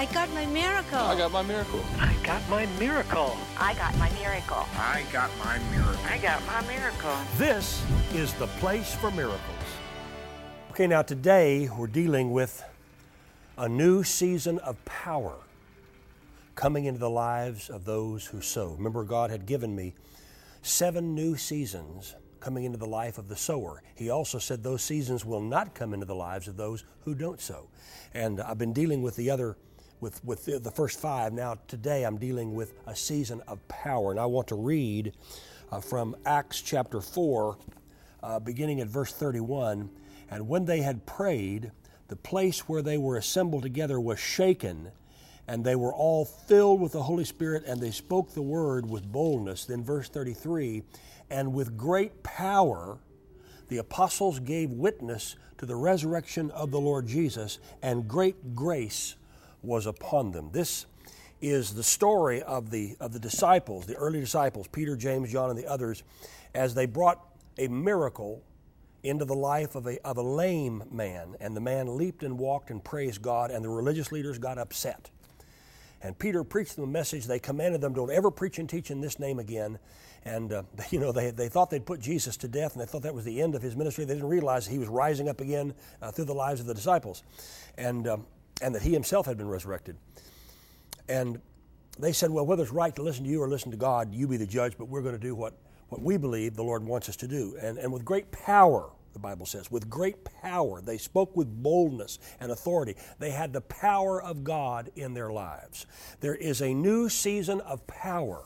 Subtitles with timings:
[0.00, 0.98] I got my miracle.
[0.98, 1.84] I got my miracle.
[1.98, 3.36] I got my miracle.
[3.58, 4.66] I got my miracle.
[4.74, 6.06] I got my miracle.
[6.06, 7.14] I got my miracle.
[7.36, 9.38] This is the place for miracles.
[10.70, 12.64] Okay, now today we're dealing with
[13.58, 15.36] a new season of power
[16.54, 18.68] coming into the lives of those who sow.
[18.78, 19.92] Remember, God had given me
[20.62, 23.82] seven new seasons coming into the life of the sower.
[23.94, 27.38] He also said those seasons will not come into the lives of those who don't
[27.38, 27.68] sow.
[28.14, 29.58] And I've been dealing with the other
[30.00, 31.32] with, with the, the first five.
[31.32, 34.10] Now, today I'm dealing with a season of power.
[34.10, 35.12] And I want to read
[35.70, 37.56] uh, from Acts chapter 4,
[38.22, 39.90] uh, beginning at verse 31.
[40.30, 41.72] And when they had prayed,
[42.08, 44.90] the place where they were assembled together was shaken,
[45.46, 49.10] and they were all filled with the Holy Spirit, and they spoke the word with
[49.10, 49.64] boldness.
[49.64, 50.82] Then, verse 33
[51.30, 52.98] and with great power,
[53.68, 59.14] the apostles gave witness to the resurrection of the Lord Jesus, and great grace
[59.62, 60.50] was upon them.
[60.52, 60.86] This
[61.40, 65.58] is the story of the, of the disciples, the early disciples, Peter, James, John, and
[65.58, 66.02] the others,
[66.54, 67.24] as they brought
[67.58, 68.42] a miracle
[69.02, 71.36] into the life of a, of a lame man.
[71.40, 75.10] And the man leaped and walked and praised God, and the religious leaders got upset.
[76.02, 77.26] And Peter preached them a message.
[77.26, 79.78] They commanded them, don't ever preach and teach in this name again.
[80.24, 83.02] And, uh, you know, they, they thought they'd put Jesus to death, and they thought
[83.02, 84.04] that was the end of his ministry.
[84.04, 87.22] They didn't realize he was rising up again uh, through the lives of the disciples,
[87.78, 88.26] and, um,
[88.60, 89.96] and that he himself had been resurrected.
[91.08, 91.40] And
[91.98, 94.28] they said, well, whether it's right to listen to you or listen to God, you
[94.28, 95.54] be the judge, but we're going to do what,
[95.88, 97.56] what we believe the Lord wants us to do.
[97.60, 100.80] And, and with great power, the Bible says, with great power.
[100.80, 102.94] They spoke with boldness and authority.
[103.18, 105.86] They had the power of God in their lives.
[106.20, 108.44] There is a new season of power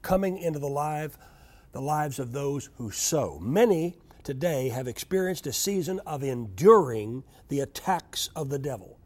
[0.00, 1.18] coming into the life
[1.72, 3.38] the lives of those who sow.
[3.40, 8.98] Many today have experienced a season of enduring the attacks of the devil.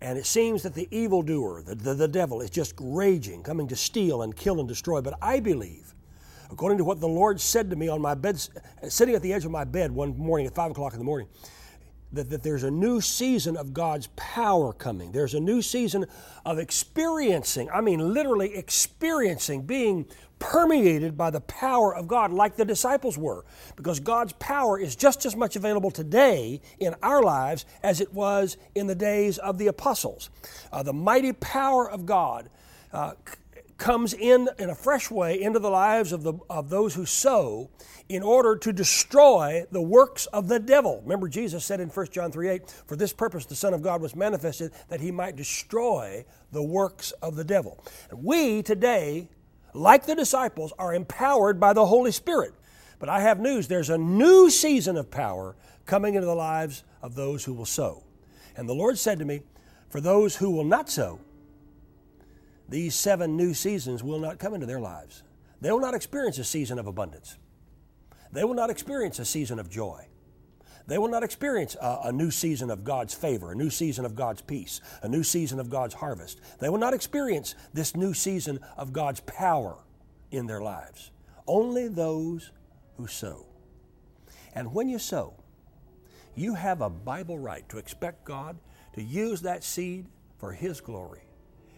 [0.00, 3.76] And it seems that the evildoer, the, the, the devil, is just raging, coming to
[3.76, 5.00] steal and kill and destroy.
[5.00, 5.94] But I believe
[6.50, 8.40] according to what the Lord said to me on my bed,
[8.88, 11.28] sitting at the edge of my bed one morning at 5 o'clock in the morning,
[12.12, 15.12] that, that there's a new season of God's power coming.
[15.12, 16.06] There's a new season
[16.44, 20.06] of experiencing, I mean, literally experiencing, being
[20.38, 23.44] permeated by the power of God, like the disciples were.
[23.74, 28.56] Because God's power is just as much available today in our lives as it was
[28.74, 30.30] in the days of the apostles.
[30.72, 32.50] Uh, the mighty power of God.
[32.92, 33.12] Uh,
[33.78, 37.70] comes in in a fresh way into the lives of, the, of those who sow
[38.08, 41.00] in order to destroy the works of the devil.
[41.02, 44.00] Remember, Jesus said in 1 John 3 8, For this purpose the Son of God
[44.00, 47.82] was manifested that he might destroy the works of the devil.
[48.10, 49.28] And we today,
[49.74, 52.54] like the disciples, are empowered by the Holy Spirit.
[52.98, 57.14] But I have news there's a new season of power coming into the lives of
[57.14, 58.04] those who will sow.
[58.56, 59.42] And the Lord said to me,
[59.88, 61.20] For those who will not sow,
[62.68, 65.22] these seven new seasons will not come into their lives.
[65.60, 67.36] They will not experience a season of abundance.
[68.32, 70.06] They will not experience a season of joy.
[70.86, 74.14] They will not experience a, a, new season of God's favor, a new season of
[74.14, 76.40] God's peace, a new season of God's harvest.
[76.60, 79.78] They will not experience this new season of God's power
[80.30, 81.10] in their lives.
[81.46, 82.52] Only those
[82.96, 83.46] who sow.
[84.54, 85.34] And when you sow,
[86.36, 88.56] you have a Bible right to expect God
[88.94, 90.06] to use that seed
[90.38, 91.25] for His glory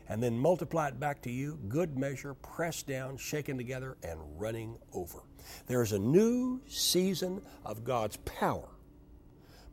[0.09, 4.77] and then multiply it back to you, good measure, pressed down, shaken together, and running
[4.93, 5.19] over.
[5.67, 8.69] There is a new season of God's power,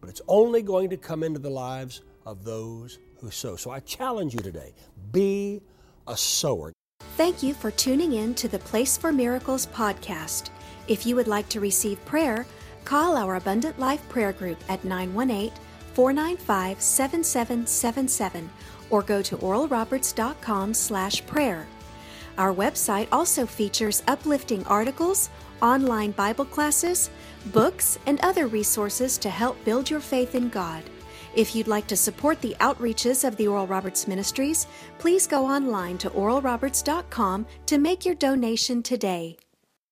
[0.01, 3.55] but it's only going to come into the lives of those who sow.
[3.55, 4.73] So I challenge you today
[5.11, 5.61] be
[6.07, 6.73] a sower.
[7.17, 10.49] Thank you for tuning in to the Place for Miracles podcast.
[10.87, 12.45] If you would like to receive prayer,
[12.83, 15.51] call our Abundant Life Prayer Group at 918
[15.95, 18.49] 495 7777
[18.89, 21.65] or go to oralroberts.com slash prayer.
[22.37, 25.29] Our website also features uplifting articles,
[25.61, 27.09] online Bible classes,
[27.47, 30.83] books, and other resources to help build your faith in God.
[31.33, 34.67] If you'd like to support the outreaches of the Oral Roberts Ministries,
[34.99, 39.37] please go online to oralroberts.com to make your donation today.